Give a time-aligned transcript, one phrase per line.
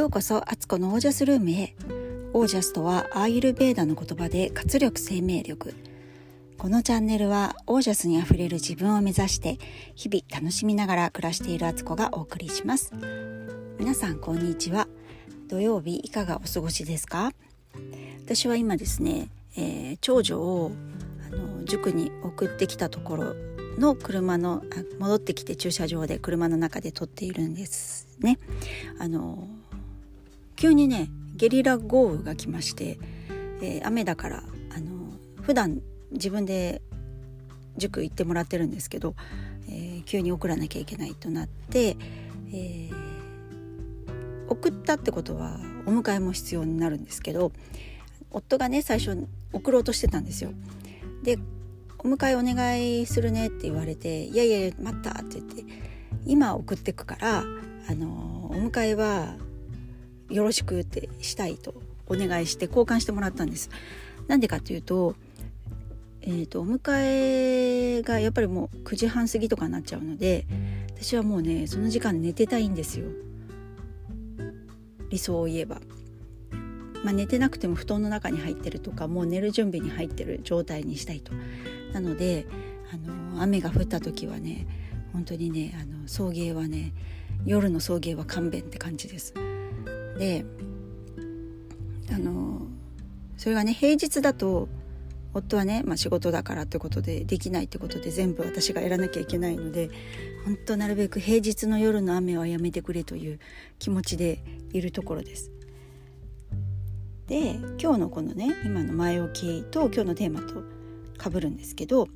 [0.00, 1.74] ようこそアツコのオージャスルームへ。
[2.32, 5.74] オージャスとはアーユルベーダの言葉で活力生命力。
[6.56, 9.58] このチャンネルはオージャスにあふれる自分を目指して
[9.94, 12.94] 日々楽しみながら暮らしているアツコがお送りします。
[13.78, 14.88] 皆さんこんにちは。
[15.48, 17.34] 土曜日いかがお過ごしですか？
[18.24, 20.72] 私は今ですね、えー、長女を
[21.26, 23.34] あの塾に送ってきたところ
[23.78, 24.62] の車の
[24.98, 28.38] 戻ってきて駐車場で車の中で撮っているんですね。
[28.98, 29.46] あの
[30.60, 32.98] 急にねゲリラ豪雨が来まして、
[33.62, 34.42] えー、雨だから
[34.76, 35.10] あの
[35.40, 35.80] 普段
[36.12, 36.82] 自分で
[37.78, 39.14] 塾行ってもらってるんですけど、
[39.70, 41.96] えー、急に送らなきゃいけないとなって、
[42.52, 42.92] えー、
[44.50, 47.52] 送ったってことはお迎えも必要になるんですけど
[48.30, 50.50] 夫がね最初送ろうとしてたんですよ。
[51.22, 51.38] で
[52.00, 55.64] お迎えお願いするねって言われて「いやいや待った」って言って
[56.26, 57.44] 「今送ってくから
[57.88, 59.36] あのお迎えは
[60.30, 61.74] よろしくってしたい」と
[62.06, 63.70] お願いして交換してもらったんです。
[64.26, 65.16] なんでかっていうと,、
[66.22, 66.80] えーと、お迎
[67.98, 70.46] えがやっぱりもう9時半過ぎとかになっちゃうので
[70.94, 73.06] 私はもうねその時間寝てたいんですよ
[75.10, 75.80] 理想を言えば。
[77.02, 81.32] まあ、寝てなくても布団の中に入ってるとかもう寝る準備に入ってる状態にしたいと
[81.94, 82.46] なので
[82.92, 82.96] あ
[83.36, 84.66] の雨が降った時はね
[85.14, 86.92] 本当にねあの送迎はね
[87.46, 89.32] 夜の送迎は勘弁って感じです。
[90.18, 90.44] で
[92.12, 92.62] あの
[93.36, 94.68] それがね平日だと
[95.32, 99.90] 夫はね、まあ、仕事だからってことでできないってことで全部私がやらなきゃいけないので
[100.44, 103.38] 本当なるべく平日の夜の雨はやめてくれという
[103.78, 105.50] 気持ちでいるところです。
[107.28, 110.64] で今日のこのね今の前置きと今日のテーマと
[111.16, 112.08] かぶるんですけど、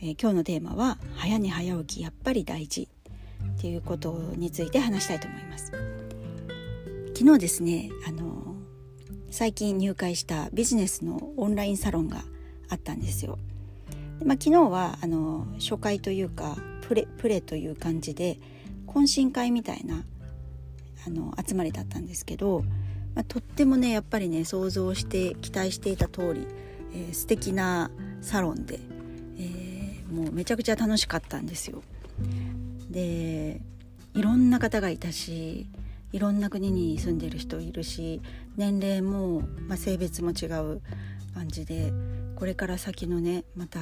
[0.00, 2.88] えー、今日のテーマは「早寝早起きやっぱり大事」
[3.56, 5.97] っていうことについて話したいと思います。
[7.18, 8.54] 昨日ですねあの
[9.28, 12.22] 最近入会したビジネスのオンラインサロンが
[12.68, 13.40] あったんですよ。
[14.20, 18.38] でまあ、昨日はあの初回というかプレプレという感じで
[18.86, 20.04] 懇親会みたいな
[21.08, 22.62] あの集まりだったんですけど、
[23.16, 26.46] まあ、とってもねやっぱりね想像して期待していた通り、
[26.94, 27.90] えー、素敵な
[28.20, 28.78] サロンで、
[29.38, 31.82] えー、もうめちゃくちゃ楽しかったんですよ。
[32.88, 33.60] で
[34.14, 35.66] いろんな方がいたし
[36.12, 38.20] いろんな国に住んでる人いるし
[38.56, 40.80] 年齢も、まあ、性別も違う
[41.34, 41.92] 感じで
[42.36, 43.78] これから先のねまた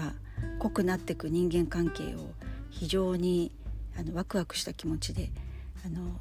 [0.59, 2.31] 濃くなっていく人間関係を
[2.71, 3.53] 非常に
[3.99, 5.31] あのワクワクした気持ちで
[5.85, 6.19] あの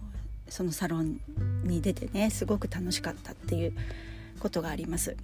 [0.47, 1.19] そのサロン
[1.63, 3.73] に出てねすごく楽しかったっていう
[4.39, 5.17] ことがあります。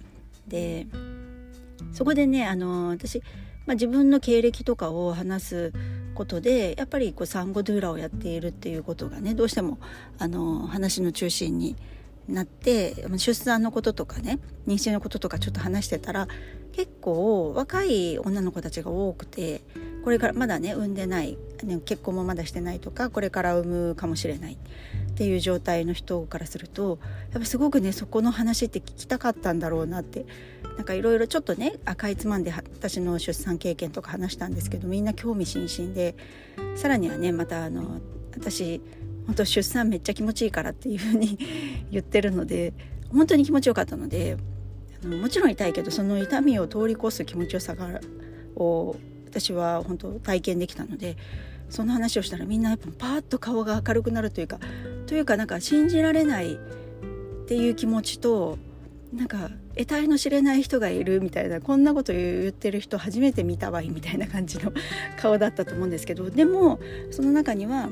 [0.48, 0.86] で
[1.92, 3.20] そこでねあの私、
[3.66, 5.72] まあ、自分の経歴とかを話す
[6.14, 9.78] ことでやっぱりこう産後ドゥーラをやっているっていうことがねどうしても
[10.18, 11.76] あの話の中心に
[12.28, 16.28] なって出産のこととかね妊娠のこととかちょっと話してたら
[16.72, 19.62] 結構若い女の子たちが多くて
[20.04, 21.38] これからまだね産んでない、
[21.84, 24.58] 結婚もまだしてないとかこれから産むかもしれない。
[25.22, 26.98] っていう状態の人からすると
[27.30, 30.26] やっぱすごくねそこの話って聞きたかったんだろうなって
[30.76, 36.16] なんかいろいろちょっとね赤いつまんで私の出産経験とか話したんですけどみんな興味津々で
[36.74, 38.00] さらにはねまたあの
[38.34, 38.80] 私
[39.26, 41.38] 本当出産めっちゃ気持ちいいからっていうふうに
[41.92, 42.72] 言ってるので
[43.12, 44.38] 本当に気持ちよかったので
[45.04, 48.00] あのもちろん痛いけどその痛みを通り越す気持ちよさが
[48.56, 48.96] を
[49.26, 51.16] 私は本当体験できたので
[51.72, 54.58] その話をしたらみんなやっぱパーッと顔が明るくなるというか
[55.06, 56.58] というかなんか信じられないっ
[57.46, 58.58] ていう気持ちと
[59.12, 64.72] なんか得体の知れない人がいるみたいなこんなこと言ってる人初めて見たわいみたいな感じの
[65.18, 66.80] 顔だったと思うんですけどでも
[67.10, 67.90] その中には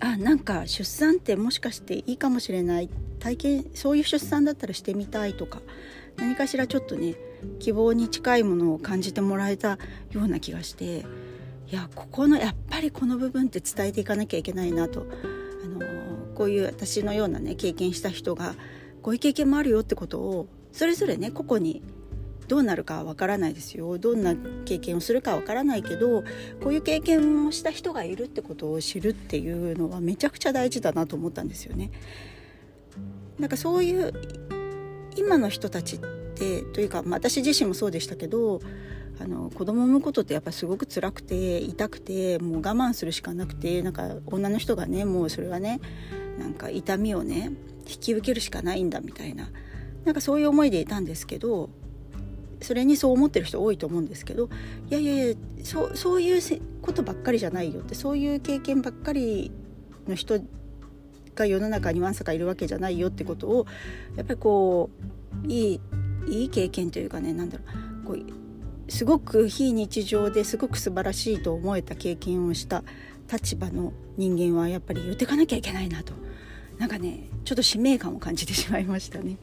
[0.00, 2.90] あなんか出産ってもしかしていいかもしれない
[3.20, 5.60] 体験そういう出産だったらしてみたいとか
[6.16, 7.14] 何かしらちょっとね
[7.58, 9.78] 希望に近いものを感じてもらえた
[10.10, 11.04] ような気がして
[11.72, 15.06] いやここのやっぱりこの部分って伝えていかなきゃいけないなと、
[16.42, 18.56] こういう私のようなね経験した人が
[19.00, 21.84] こういう経験もあるよってことをそれぞれね個々に
[22.48, 24.34] どうなるかわからないですよどんな
[24.64, 26.24] 経験をするかわからないけど
[26.60, 31.92] こういう経験をした人がいるってことを知るっていうのはめちゃくちゃ大事だなと思ったんですよね。
[33.38, 34.12] なんかそういう
[35.16, 35.98] 今の人たちっ
[36.34, 38.60] てというか、まあ、私自身もそうでしたけど
[39.20, 45.80] あの子供を産むことってやっぱすごく辛くて痛くてもう我慢するしかなくてなんか女の人がねもうそれはね
[46.38, 47.50] なんか痛みをね
[47.88, 49.50] 引き受けるしかないんだみたいな
[50.04, 51.70] なんかそういう思いでいたんですけど
[52.60, 54.48] それにそう思ってる人多いと思うんですけど
[54.90, 55.34] いやいやいや
[55.64, 56.40] そうそういう
[56.80, 59.50] ことばっかりじゃないよってそういう経験ばっかり
[60.08, 60.40] の人
[61.34, 63.66] が世の中にわんさかいるわけじゃないよってことを
[64.16, 64.90] やっぱりこ
[65.44, 65.80] ういい
[66.28, 67.64] いい経験というかね何だろ
[68.04, 72.84] うこうすごく非日常ですごく素晴らしいと思えた経験をした
[73.32, 76.12] 立場の人間はやっぱり言ってかなきゃいけないなと。
[76.78, 79.38] なんかねちょっと使命感を感じてしまいましたね。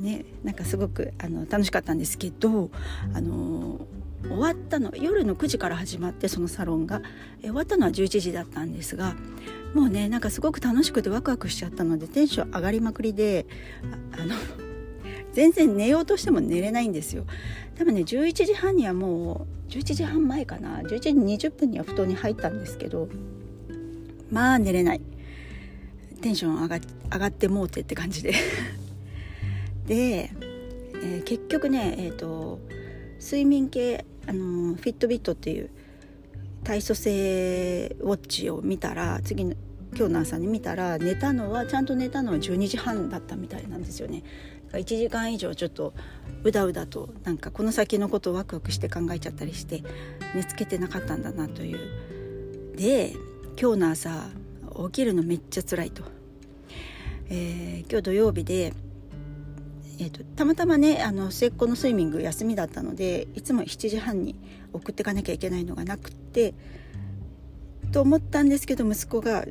[0.00, 2.70] ねなんかすごくあの楽しかったんですけど
[3.14, 3.86] あの
[4.22, 7.02] 終わったの夜の9時から始まってそのサロンが。
[7.40, 9.16] え終わったのは11時だったんですが
[9.74, 13.46] もうねなんかすごく楽しくてワクワクしちゃったのでテンション上がりまくりで
[14.12, 14.36] あの
[15.32, 17.24] 全然寝ようとしても寝れないんですよ。
[17.76, 20.80] 多分ね11時半にはもう11時半前かな。
[20.82, 21.10] 11時
[21.48, 23.08] 20分には布団に入ったんですけど
[24.30, 25.00] まあ寝れない。
[26.20, 26.78] テンション上が
[27.10, 28.34] 上がってもうてって感じで。
[29.88, 30.30] で、
[31.02, 32.60] えー、結局ねえっ、ー、と
[33.18, 35.70] 睡眠系あのフィットビットっていう
[36.64, 39.54] 体組成ウォッチを見たら次の
[39.96, 44.22] 今日の朝に見たら寝たのはちゃんと寝たのは12時半だったみたいなんですよね。
[44.78, 45.94] 1時間以上ちょっと
[46.44, 49.82] うだうだとなんかこの先のことをワクワクして考えちゃったりして
[50.34, 52.76] 寝つけてなかったんだなという。
[52.76, 53.12] で
[53.60, 54.28] 今日の朝
[54.86, 56.02] 起きるのめっちゃ辛いと、
[57.28, 58.72] えー、今日土曜日で
[59.98, 64.34] えーと、たまたまねあの末っ子のスイミング休みだったのでいつも7時半に
[64.72, 66.54] 送ってかなきゃいけないのがなくって
[67.92, 69.44] と思ったんですけど息子が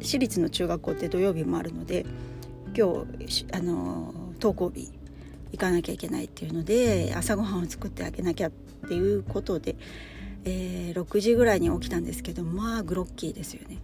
[0.00, 2.06] 私立の中学校って土曜日もあるので
[2.76, 4.92] 今日あの登校日
[5.52, 8.50] 行かなきゃいけないっていうので朝ごはんを作ってあげなきゃっ
[8.86, 9.76] ていうことで、
[10.44, 13.78] えー、6時ぐらいに起きたんですけどまあグロッキーですよね。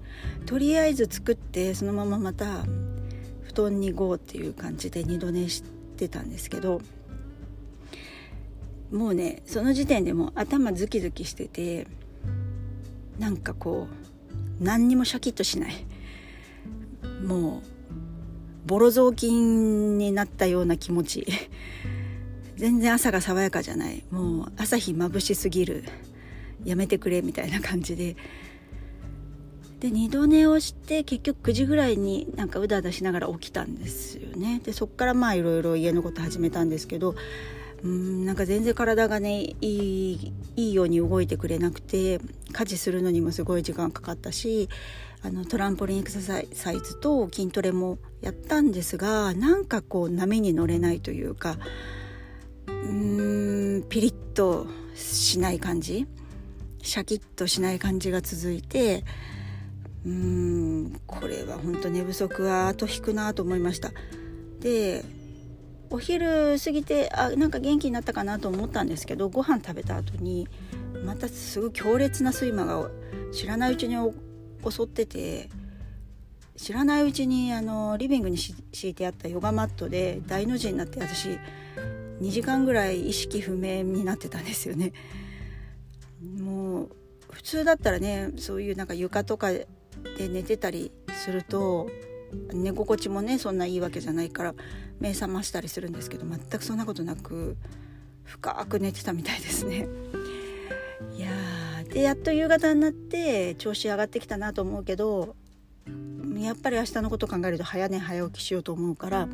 [0.45, 2.65] とりあえず作ってそのまままた
[3.45, 5.63] 布団にゴーっていう感じで二度寝し
[5.97, 6.83] てたんですけど
[8.91, 11.87] もうねその時点でも頭ズキズキしてて
[13.19, 13.89] なんかこ
[14.61, 15.87] う何にもシャキッとしない
[17.27, 17.72] もう
[18.67, 21.27] ボロ雑巾になったような気持ち。
[22.57, 24.05] 全然朝が爽やかじゃない。
[24.11, 25.85] もう朝日眩しすぎる。
[26.65, 28.17] やめてくれみたいな感じで。
[29.81, 34.61] で二度寝をして結局9時ぐらいになんかうだうだしながら起きたんですよね。
[34.63, 37.17] でそっからまあいろいろ家のこと始めたんですけど
[37.83, 42.21] うんなんか全然体がねいいいいように動いてくれなくて
[42.53, 44.69] 家事するのにもすごい時間かかったし
[45.25, 46.41] あのトランポリンエクササ
[46.73, 51.59] イズと筋トレもやったんですがなんかこう波に乗れないというか
[52.67, 56.07] うーんピリッとしない感じ
[56.83, 59.05] シャキッとしない感じが続いて
[60.05, 63.93] うーんこれは本当寝不足は後引くなと思いました。
[64.59, 65.05] で
[65.91, 70.49] お昼過ぎてあなんか元気になったかなと思ったんですけどご飯食べた後に
[71.05, 72.89] またすごい強烈な睡魔が
[73.31, 73.97] 知らないうちに
[74.71, 75.49] 襲ってて
[76.57, 78.55] 知らないうちにあのリビングに敷
[78.91, 81.39] いてあったヨガマットで大の字になって私
[82.21, 84.93] 2時間ぐらい意識不明になってたんですよね。
[86.39, 86.89] もう
[87.31, 89.67] 普通だったらねそういうなんか床とかで
[90.31, 91.91] 寝てたりすると
[92.53, 94.55] 寝心地もねそんないいわけじゃないから
[95.01, 97.57] 目覚ましたりするんですけど全くそんなことなく
[98.25, 99.89] 深く寝てたみたいですね。
[101.17, 101.29] いや
[101.93, 105.37] でやっと夕方になって調子上がってきたなと思うけど
[106.39, 109.29] やっぱり明日のこと考えると早寝早起きしようと思うから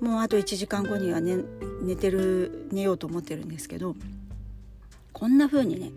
[0.00, 1.38] もうあと1時間後には寝
[1.82, 3.94] 寝てる寝ようと思ってるんですけど
[5.12, 5.92] こんな風にね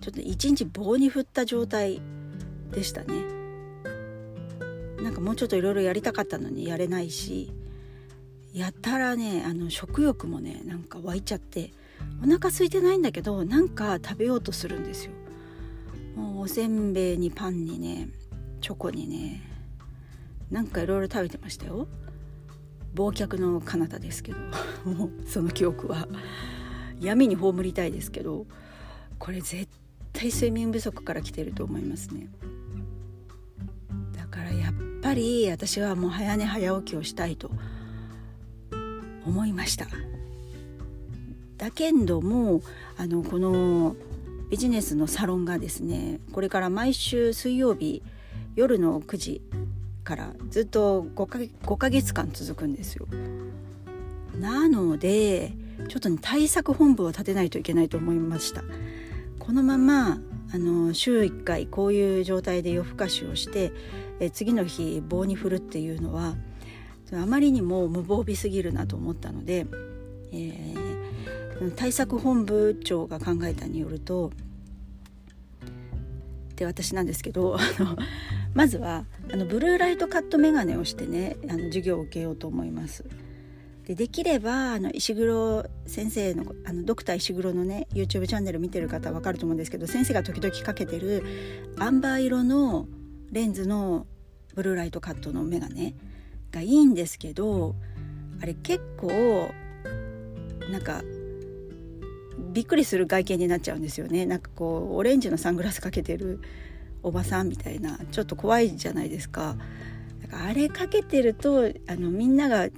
[0.00, 2.00] ちょっと一日棒に振った状態
[2.72, 3.40] でしたね。
[5.02, 7.52] なんかもうちょっといろいろやりたかったのにやれないし
[8.52, 11.72] やったらねあの食欲もねなんか湧いちゃって
[12.22, 15.12] お腹空いてないんだけどなんか食べようとするんですよ
[16.40, 18.08] おせんべいにパンにね
[18.62, 19.42] チョコにね
[20.50, 21.86] なんかいろいろ食べてましたよ。
[22.94, 24.38] 忘却の彼方ですけど
[25.28, 26.08] その記憶は。
[26.98, 28.46] 闇に葬りたいですけど
[29.18, 29.68] これ絶
[30.12, 32.28] 対睡眠不足から来てると思いますね。
[34.16, 37.50] だからやっぱり私はもう早寝早起きをしたいと
[39.26, 39.86] 思いました。
[41.58, 42.62] だけども
[42.96, 43.94] あのこの
[44.50, 48.02] ビジネスのサロンがですねこれから毎週水曜日
[48.56, 49.42] 夜の9時
[50.02, 53.06] からずっと5か ,5 ヶ月間続くんですよ。
[54.38, 55.52] なので
[55.88, 58.64] ちょっとね対策本部を立てないといけないと思いました。
[59.38, 60.18] このまま
[60.52, 63.72] あの週1回こういう状態で夜更かしをして
[64.18, 66.34] え次の日棒に振るっていうのは
[67.12, 69.66] あまりにも無防備すぎるなと思ったので、
[70.32, 70.89] えー、
[71.76, 74.32] 対策本部長が考えたによると
[76.56, 77.58] で私なんですけど
[78.54, 83.04] まずはあのブルーライトカットメガネをしてねあの授業を受けようと思います。
[83.86, 91.24] でできればあの石黒先生のあのドクター石黒のね YouTube チャンネル見てる方は分かると思うんですけど先生が時々かけてる
[91.78, 92.86] アンバー色の
[93.32, 94.06] レンズの
[94.54, 95.94] ブルーライトカットのメガネ
[96.52, 97.74] がいいんですけど
[98.42, 99.50] あれ結構
[100.70, 101.02] なんか
[102.52, 106.40] びっくりする外見になっちゃうんですよねなんかこうオレンジのサングラスかけてる
[107.02, 109.56] おばさんみたいなちょっと怖いじゃないですか。
[110.22, 112.68] だからあれかけてるとあのみんなが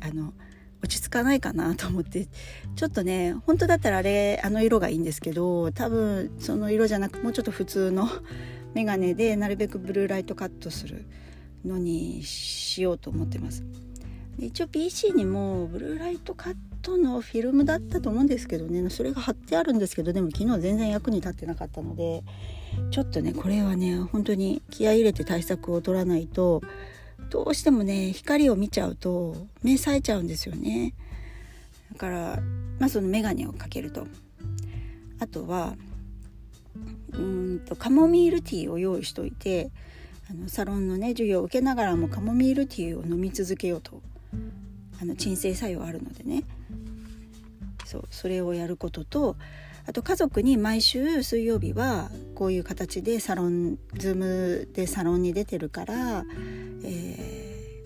[0.00, 0.34] あの
[0.82, 2.28] 落ち着かないかなと思って
[2.74, 8.08] ちょっとね本当だったらあれあの色がいいんですけど多分その色じゃなくもうちょっと普通の
[8.74, 11.06] メガネでなるべくブルーライトカットする
[11.64, 13.64] のにしようと思ってます。
[14.38, 18.88] 一応 PC にもブルーライトカットのフィルムだったと思うんですけどね。
[18.90, 22.22] それが貼ってあるんですけどでも昨日全然役に立ってなかったので
[22.90, 26.62] ちょっとねこれはね本当に気合入れて対策を取らないと
[27.30, 30.94] どうしてもね光を見ちゃうと目冴えちゃうんですよね。
[31.92, 32.40] だから
[32.78, 34.06] まあその眼鏡をかけると。
[35.20, 35.76] あとは
[37.12, 39.70] うんとカモミールティーを用意しといて
[40.28, 44.02] あのサロンのね授業を受けながらもカモミールティーを飲み続けようと
[45.02, 46.44] あの鎮静作用あるのでね。
[47.84, 49.36] そうそれをやることと
[49.86, 56.24] あと家族に毎週水曜日はこういう形でサロンズームでサロンに出てるから、
[56.84, 57.80] え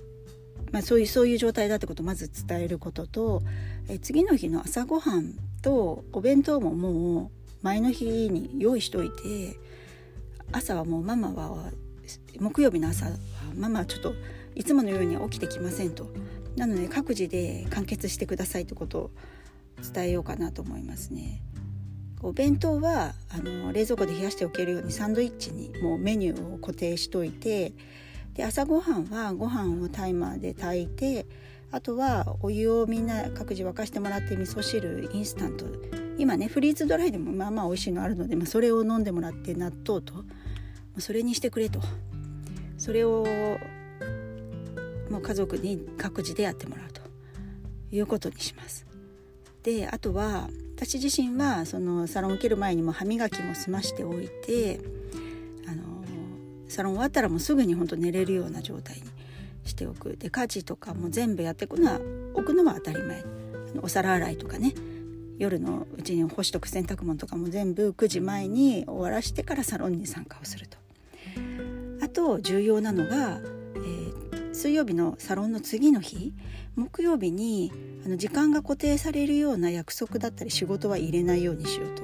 [0.66, 3.42] ー、まあ、そういうそういう状態だってことをまず伝えることと、
[3.88, 5.32] えー、次の日の朝ごはん
[5.62, 7.30] とお弁当ももう
[7.62, 9.56] 前の日に用意しといて
[10.52, 11.70] 朝はもうママは
[12.38, 13.12] 木曜日の朝は
[13.56, 14.12] ママはちょっと
[14.54, 16.06] いつものようには起きてきませんと。
[16.56, 19.10] なので各自で完結してくださいってことを
[19.94, 21.42] 伝えようかなと思いますね。
[22.22, 27.72] お弁当はあの冷蔵庫で冷やしておけるようにサンドイッチにもうメニューを固定しといて
[28.34, 31.26] で朝ごはんはご飯をタイマーで炊いて
[31.70, 35.66] あとはお湯をみんな各自沸かしてもらって味噌汁インスタント
[36.18, 40.24] 今ねフリーズドライでもまあまあ美味しいのあるので、まあ、それを飲んでもらって納豆と
[40.98, 41.80] それにしてくれと
[42.78, 43.26] それを
[45.10, 47.00] もう家族に各自でやってもらうと
[47.90, 48.86] いうことにします。
[49.62, 54.80] であとは私自身はそのサロンを受ける前にも歯磨きも済ましておいて
[55.66, 55.82] あの
[56.68, 59.02] サロン終わったらもうすぐに本当寝れるような状態に
[59.64, 62.00] しておくで家事とかも全部やっていくのは
[62.34, 63.24] 置くのは当たり前
[63.82, 64.74] お皿洗いとかね
[65.38, 70.78] 夜のうちに干しとく洗濯物とかも全部9時前に終わらしてからサロンに参加をすると。
[72.02, 73.40] あと重要なのが、
[74.56, 76.32] 水曜日のサロンの次の日
[76.76, 77.70] 木曜日に
[78.06, 82.02] あの時間が固定されるような約束だったり仕事は入れないようにしようと。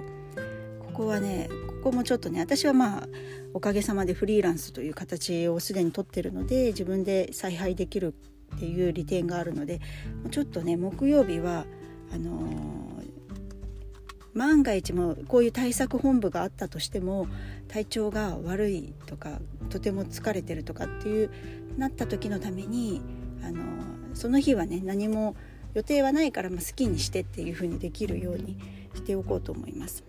[0.84, 1.48] ここはね
[1.82, 3.08] ここもちょっとね私はまあ
[3.54, 8.14] おかげさまでフリーランスという形をすでに取ってるので自分で采配できる
[8.54, 9.80] っていう利点があるので
[10.30, 11.64] ちょっとね木曜日は
[12.12, 13.11] あのー、
[14.34, 17.26] 万が一もこういう対策本部があったとしても
[17.68, 19.38] 体調が悪いとか
[19.70, 21.30] とても疲れてるとかっていう
[21.76, 23.02] なった時のために
[23.44, 23.62] あの
[24.14, 25.36] その日はね何も
[25.74, 28.58] 予定はないから、まあ、好きにしてっていう風にできるように
[28.94, 30.04] しておこうと思います。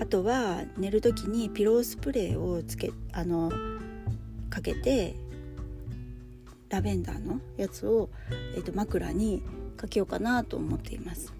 [0.00, 3.50] あとは寝る時にピロースプレーをつけあの
[4.48, 5.16] かけて
[6.68, 8.08] ラベンダーのやつを、
[8.54, 9.42] えー、と枕に
[9.76, 11.37] かけようかなと思っています。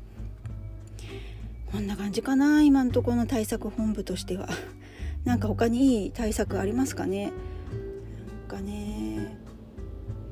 [1.71, 4.49] こんな感じかな今のところの対策本部としては。
[5.25, 7.33] なんか他にいい対策ありますかね
[8.49, 9.37] なんかね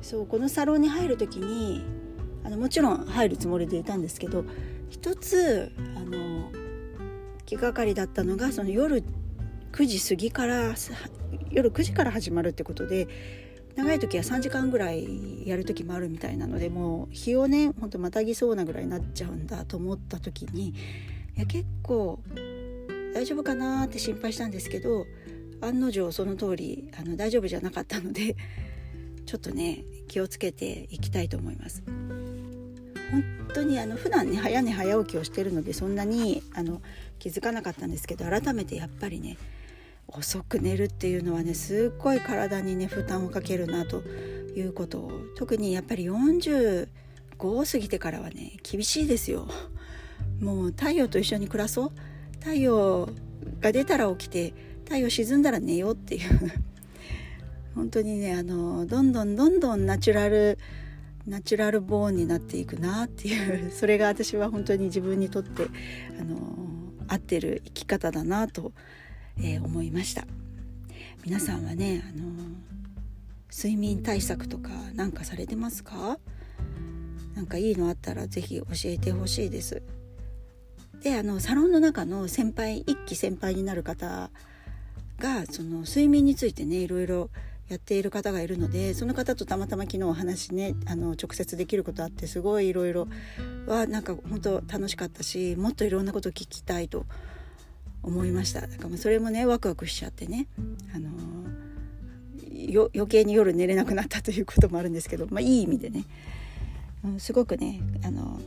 [0.01, 1.83] そうこのサロンに入る時に
[2.43, 4.45] あのもちろん入るつもりでいたんですけど
[4.89, 6.49] 一つあの
[7.45, 9.03] 気がかりだったのがその夜
[9.73, 10.73] 9時過ぎから
[11.51, 13.07] 夜9時から始まるってことで
[13.75, 20.73] 長い時は3時間ぐらいやる時もあるみたいなのでもう日をねほんとまたぎそうなぐらいになっちゃうんだと思った時に
[21.37, 22.19] いや結構
[23.13, 25.05] 大丈夫かなって心配したんですけど
[25.61, 28.35] 案の定その通りあの大丈夫じゃなかったので
[29.25, 31.83] ちょっとね気をつけていきたいと思います。
[33.11, 36.81] 本当にあの普段ね早寝早起きをしてるのでそんなにあの
[37.19, 39.37] 気づかなかったんですけど改めてやっぱりね
[40.07, 46.87] 遅く寝るっていうのはねすっごい体にね負担をかけるなということを特にやっぱり45
[47.39, 49.47] を過ぎてからはね厳しいですよ。
[50.41, 51.91] もう太陽と一緒に暮らそう
[52.39, 53.09] 太陽
[53.59, 54.53] が出たら起きて
[54.85, 56.51] 太陽沈んだら寝ようっていう
[57.75, 60.57] 本当にねあのどんどんどんどんナチュラル
[61.25, 65.67] ナチュラルボーンになっていくなっていう それが私は本当に自分にとって
[66.19, 66.37] あの
[67.07, 68.71] 合ってる生き方だなと、
[69.37, 70.25] えー、思いました。
[71.25, 72.31] 皆さんはねあの
[73.53, 76.19] 睡眠対策とか何かされてますか？
[77.35, 79.81] なんかいいのあったら是非教えてほしいです。
[81.01, 84.29] であのサロンの中の先輩一期先輩になる方
[85.19, 87.29] がその睡眠についてねいろいろ
[87.69, 93.07] やっている方がいるのでその方とたまたま昨日お話ねあの直接できることあってすごいいろいろ
[93.67, 97.05] はなんか本当楽しかったしもっといろんなこと聞きたいと
[98.03, 98.61] 思いました。
[98.61, 100.47] だからそれもねワクワクしちゃってね、
[100.95, 106.05] あのー、余計に夜寝れなくなったということもあるんですけど、まあ、いい意味でね、
[107.03, 108.39] うん、すごくね、あの、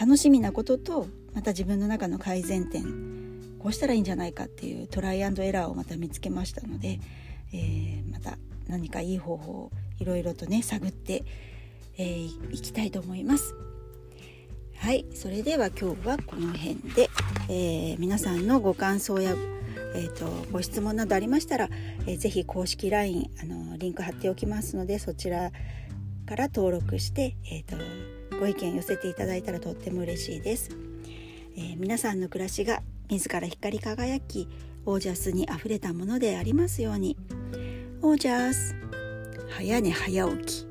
[0.00, 2.84] 楽しみなこととまた自分の中の改善点
[3.58, 6.98] こうしたらいいんじゃないかっていうトライアンドエラーをまた見つけましたので。
[7.52, 8.38] えー、また
[8.68, 11.24] 何かいい方法をいろいろとね探って、
[11.98, 13.54] えー、いきたいと思います。
[14.76, 17.10] はいそれでは今日はこの辺で、
[17.50, 19.34] えー、皆さんのご感想や、
[19.94, 21.68] えーと、ご質問などありましたら、
[22.06, 25.52] えー、ぜひ公式 LINE あのリンク貼っておきますのでそちら
[26.24, 27.76] から登録して、えーと、
[28.40, 30.70] ご意見寄せていただいたらとっても嬉しいです、
[31.56, 34.48] えー、皆さんの暮らしが自ら光り輝き
[34.86, 37.16] オージャスにあふれたものでありますように。
[38.02, 38.74] オージャス
[39.50, 40.66] 早寝早起き。